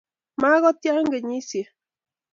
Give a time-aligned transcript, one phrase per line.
[0.39, 1.69] Ma ko tia kenyisiek